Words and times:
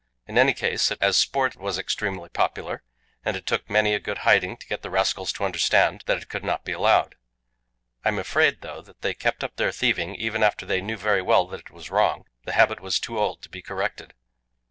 In 0.25 0.39
any 0.39 0.53
case, 0.55 0.91
as 0.93 0.97
a 1.15 1.19
sport 1.19 1.53
it 1.55 1.61
was 1.61 1.77
extremely 1.77 2.29
popular, 2.29 2.81
and 3.23 3.37
it 3.37 3.45
took 3.45 3.69
many 3.69 3.93
a 3.93 3.99
good 3.99 4.17
hiding 4.25 4.57
to 4.57 4.65
get 4.65 4.81
the 4.81 4.89
rascals 4.89 5.31
to 5.33 5.43
understand 5.43 6.01
that 6.07 6.17
it 6.17 6.27
could 6.27 6.43
not 6.43 6.65
be 6.65 6.71
allowed. 6.71 7.13
I 8.03 8.07
am 8.07 8.17
afraid, 8.17 8.61
though, 8.61 8.81
that 8.81 9.03
they 9.03 9.13
kept 9.13 9.43
up 9.43 9.57
their 9.57 9.71
thieving 9.71 10.15
even 10.15 10.41
after 10.41 10.65
they 10.65 10.81
knew 10.81 10.97
very 10.97 11.21
well 11.21 11.45
that 11.49 11.59
it 11.67 11.69
was 11.69 11.91
wrong; 11.91 12.25
the 12.45 12.53
habit 12.53 12.79
was 12.79 12.99
too 12.99 13.19
old 13.19 13.43
to 13.43 13.49
be 13.49 13.61
corrected. 13.61 14.15